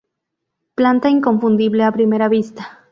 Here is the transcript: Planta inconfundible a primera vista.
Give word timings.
Planta 0.73 1.09
inconfundible 1.11 1.83
a 1.83 1.91
primera 1.97 2.27
vista. 2.27 2.63